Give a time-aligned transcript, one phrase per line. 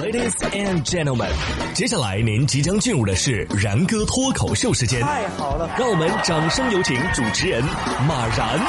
[0.00, 1.28] Ladies and gentlemen，
[1.74, 5.00] 接下来您即将进入的是然哥脱口秀时间。
[5.00, 7.60] 太好了，让我们掌声有请主持人
[8.06, 8.60] 马然。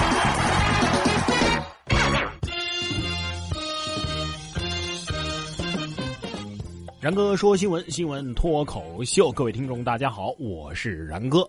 [7.00, 11.48] 然哥说新闻，新闻脱口秀，各位听众大家好，我是然哥。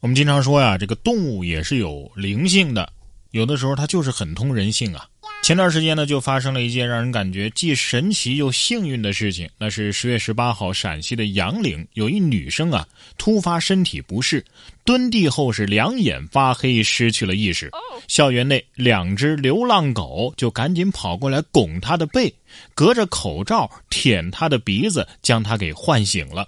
[0.00, 2.90] 我们经常说呀，这个动物也是有灵性的，
[3.32, 5.06] 有的时候它就是很通人性啊。
[5.42, 9.48] 前段时间呢，就发生了一件让人感觉既神奇又幸运的事情。
[9.58, 12.86] 那是十月十八号，陕西的杨凌有一女生啊，
[13.18, 14.44] 突发身体不适，
[14.84, 17.70] 蹲地后是两眼发黑，失去了意识。
[18.06, 22.32] 校园内两只流浪狗就赶紧跑过来拱她的背，
[22.74, 26.46] 隔着口罩舔她的鼻子，将她给唤醒了。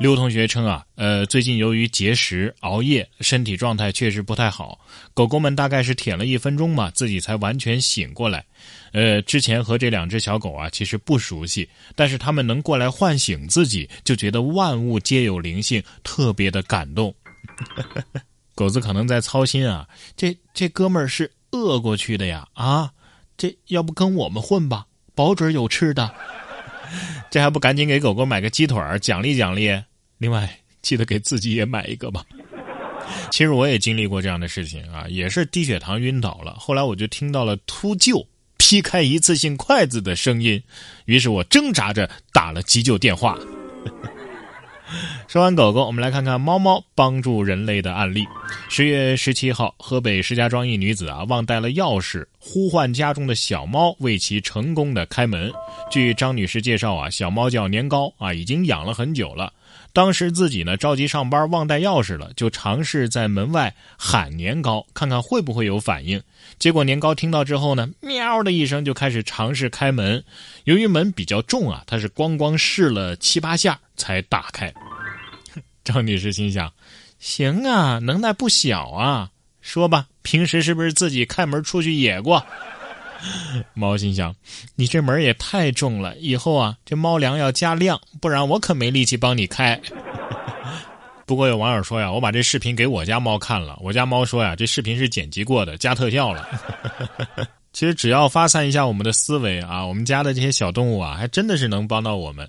[0.00, 4.80] 刘同学称啊，呃，最近由于节食熬夜，身体状态确实不太好。
[5.14, 8.44] 狗狗们大概是舔了一分钟嘛，自己才完全醒过来。
[8.92, 17.14] 呃，之前和这两只小狗啊，其实不熟悉，但是他们能过来唤醒自己，就觉得万物皆有灵性，特别的感动。
[18.56, 22.90] 狗子可能在操心啊，这这哥们儿是饿过去的呀啊，
[23.36, 26.12] 这要不跟我们混吧，保准有吃的。
[27.30, 29.70] 这还不赶紧给狗狗买个鸡腿儿奖励奖励？
[30.22, 30.48] 另外，
[30.82, 32.24] 记得给自己也买一个吧。
[33.32, 36.54] 其实我也经历过这样的事情啊，也是低血糖晕倒了。
[36.60, 38.24] 后来我就听到了秃鹫
[38.56, 40.62] 劈开一次性筷子的声音，
[41.06, 43.36] 于是我挣扎着打了急救电话。
[45.26, 48.24] 说完狗狗，我们来看看猫猫帮助人类的案例。
[48.68, 55.52] 十月十七号，河北石家庄一女子啊忘带了钥匙，呼唤家中的小猫为其成功的开门。
[55.92, 59.52] 据张女士介绍啊，小猫叫年糕啊，已经养了很久了。
[59.92, 66.20] 当时自己呢着急上班，忘带钥匙了，就尝试在门外喊年糕，看看会不会有反应。
[66.58, 70.24] 结果年糕听到之后呢，喵的一声就开始尝试开门。
[70.64, 74.74] 由于门比较重啊，它是咣咣试了七八下才打开。
[75.84, 76.72] 张女士心想：
[77.20, 79.30] 行啊，能耐不小啊。
[79.62, 82.44] 说吧，平时是不是自己开门出去野过？
[83.72, 84.34] 猫心想
[84.74, 89.80] ：“你这门也太重了，以后啊，这猫粮要加量，不然我可没力气帮你开。
[91.24, 96.48] ”不过有网友说呀：“我把这视频给我家猫看了，我家猫说呀，这视频是剪辑过的，加特效了。
[97.72, 102.46] ”其实只要发散一下我们的思维啊，我们家的这些小动物啊，还真的是能帮到我们。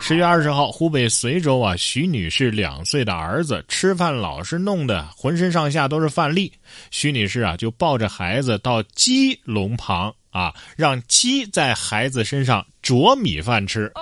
[0.00, 6.52] 十月二十号，湖北随州啊，徐女士两岁的儿子吃饭老是弄得浑身上下都是饭粒，
[6.90, 13.92] 徐女士啊就抱着孩子到鸡笼旁啊，让鸡在孩子身上啄米饭吃。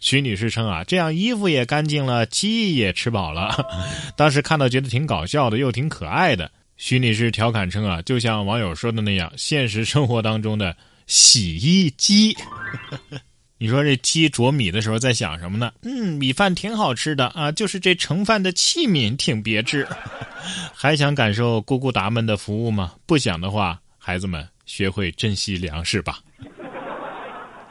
[0.00, 3.54] 徐女士称啊，这样衣服也干净了，鸡也吃饱了。
[4.16, 6.50] 当时看到觉得挺搞笑的，又挺可爱的。
[6.76, 10.76] 徐女士调侃称啊，就像网友说的那样，现实生活当中的
[11.06, 12.36] 洗衣机。
[13.58, 15.72] 你说这鸡啄米的时候在想什么呢？
[15.82, 19.86] 嗯，米饭挺好吃的啊，就是这盛饭的器皿挺别致。
[20.74, 22.92] 还想感受咕咕达们的服务吗？
[23.06, 26.18] 不想的话，孩子们学会珍惜粮食吧。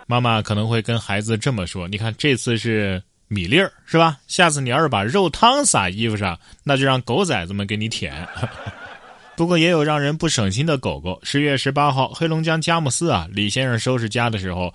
[0.08, 4.18] 妈妈可能会跟孩子这么说：“你看，这次是米粒儿，是吧？
[4.28, 8.28] 下次你要是把肉汤撒衣服上，那就让狗崽子们给你舔。
[9.38, 11.20] ”不过也有让人不省心的狗狗。
[11.22, 14.74] 十月十八号，黑龙江佳木斯啊，李先生收拾家的时候。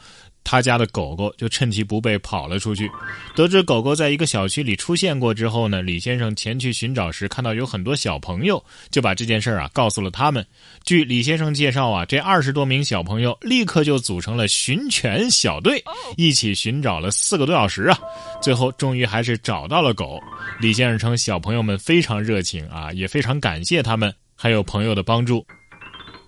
[0.51, 2.91] 他家的狗狗就趁其不备跑了出去。
[3.37, 10.45] 得知狗狗在一个小区里出现过之后呢，李先生前去寻找时看到有很多小朋友，就把这件事啊告诉了他们。
[10.85, 15.81] 据李先生介绍啊，这二十多名小朋友立刻就组成了寻犬小队，
[16.17, 17.97] 一起寻找了四个多小时啊，
[18.43, 20.21] 最后终于还是找到了狗。
[20.61, 25.47] 李先生称，小朋友们非常热情啊，也非常感谢他们还有朋友的帮助。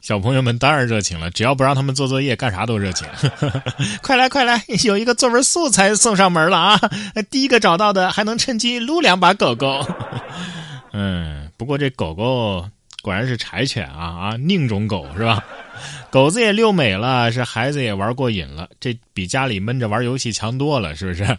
[0.02, 3.06] 小朋友们当然热情了，只要不让他们做作业，干啥都热情。
[4.02, 6.80] 快 来快来， 有一个作文素材送上门了啊！
[7.30, 9.80] 第一个找到的还能趁机撸两把狗狗。
[10.92, 12.68] 嗯，不过这狗狗
[13.00, 15.44] 果然是柴犬啊啊，宁种狗是吧？
[16.10, 21.38] 狗子也遛美了，是孩子也玩过瘾了，这比家里闷着玩游戏强多了，是不是？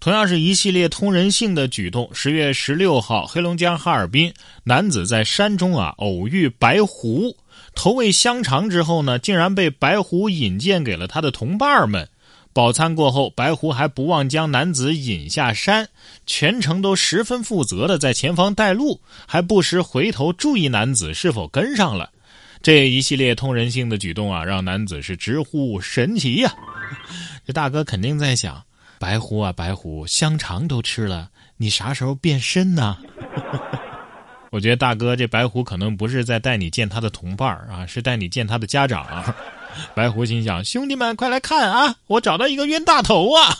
[0.00, 2.08] 同样是一系列通人性的举动。
[2.14, 4.32] 十月十六号，黑龙江哈尔滨
[4.64, 7.36] 男子在山中啊偶遇白狐。
[7.74, 12.08] 投喂香肠之后呢，竟然被白狐引荐给了他的同伴们。
[12.52, 15.88] 饱餐过后，白狐还不忘将男子引下山，
[16.26, 22.10] 全程都十分负责的在前方带路，还不时回头注意男子是否跟上了。
[22.60, 26.52] 这一系列通人性的举动啊，让男子是直呼神奇呀！
[27.46, 28.62] 这大哥肯定在想：
[28.98, 32.98] 白狐啊，白狐，香肠都吃了，你啥时候变身呢？
[34.50, 39.34] 我觉得大哥这白狐可能不是在带你见他的同伴啊，是带你见他的家长。
[39.94, 41.94] 白狐心想：兄弟们，快来看啊！
[42.08, 43.56] 我找到一个冤大头啊！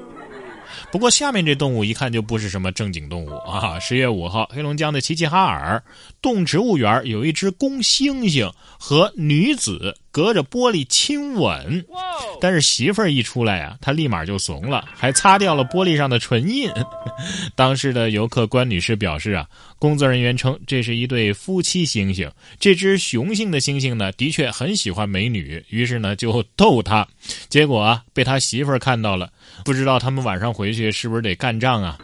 [0.90, 3.78] 不过下面这动物一看就不是什么正经动物啊！
[3.78, 5.82] 十月五号，黑龙江的齐齐哈尔
[6.22, 11.84] 动植物园有一只公猩猩和女子隔着玻璃亲吻，
[12.40, 16.70] 但是媳妇儿一出来啊，他立马就怂了，还擦掉了玻璃上的唇印。
[17.54, 19.46] 当时的游客关女士表示啊，
[19.78, 27.06] 工作人员称这是一对夫妻猩猩，这只雄性的猩猩呢的确很喜欢美女，于是呢就逗他，
[27.50, 29.30] 结果啊被他媳妇儿看到了，
[29.66, 31.98] 不知道他们晚上回去是不是得干仗啊？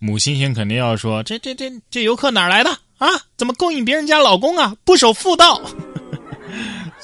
[0.00, 3.06] 母猩猩肯定要说：“这这这这游客哪来的啊？
[3.36, 4.74] 怎么勾引别人家老公啊？
[4.82, 5.60] 不守妇道！”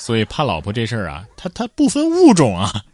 [0.07, 2.85] 所以怕老婆这事儿啊，他他不分物种啊。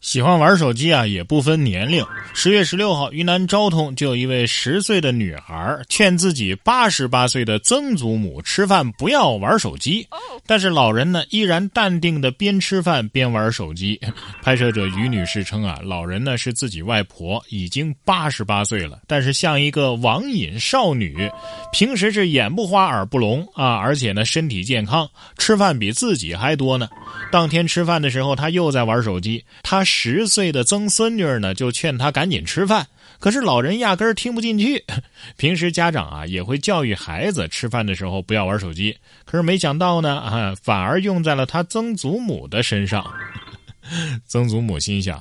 [0.00, 2.04] 喜欢玩手机啊，也不分年龄。
[2.32, 10.06] 十月十六号，云南昭通就有一位十岁的女孩劝自己八十八岁的曾祖母吃饭不要玩手机，
[10.46, 14.00] 但是老人呢依然淡定的边吃饭边玩手机。
[14.42, 21.30] 拍摄者于女士称啊，老人呢是自己外婆，已经八十八岁了，但是像一个网瘾少女，
[21.72, 25.06] 平时是眼不花耳不聋啊，而且呢身体健康，
[25.36, 26.88] 吃饭比自己还多呢。
[27.30, 29.84] 当天吃饭的时候，她又在玩手机，她。
[29.92, 32.86] 十岁的曾孙女呢，就劝他赶紧吃饭，
[33.18, 34.82] 可是老人压根儿听不进去。
[35.36, 43.04] 平时家长啊也会教育孩子吃饭的时候不要玩手机，可是没想到呢啊，反而用在了他曾祖母的身上。
[44.26, 45.20] 曾祖母心想：“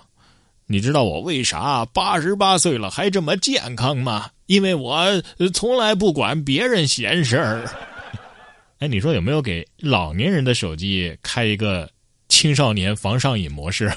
[0.68, 4.30] 你知道我为啥八十八岁了还这么健康吗？
[4.46, 5.04] 因为我
[5.52, 7.66] 从来不管别人闲事儿。
[8.80, 11.90] ”哎，你说有没有给老年人的手机开一个？
[12.32, 13.92] 青少年防上瘾模式，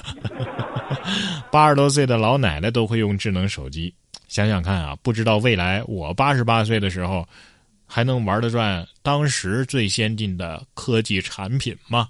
[1.53, 3.93] 八十多岁的老奶奶都会用智能手机，
[4.27, 7.23] 想想看啊，不知道未来我八十八岁的时候，
[7.85, 12.09] 还能玩得转当时最先进的科技产品吗？